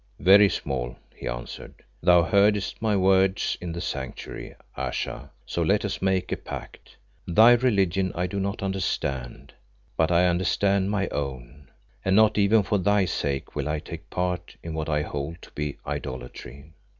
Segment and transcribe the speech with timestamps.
[0.19, 1.83] "Very small," he answered.
[2.01, 6.95] "Thou heardest my words in the Sanctuary, Ayesha, so let us make a pact.
[7.27, 9.53] Thy religion I do not understand,
[9.97, 11.69] but I understand my own,
[12.03, 15.51] and not even for thy sake will I take part in what I hold to
[15.51, 16.71] be idolatry."